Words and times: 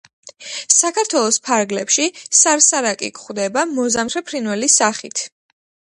საქართველოს 0.75 1.37
ფარგლებში 1.49 2.07
სარსარაკი 2.39 3.11
გვხვდება 3.19 3.67
მოზამთრე 3.77 4.25
ფრინველის 4.31 4.83
სახით. 4.83 5.27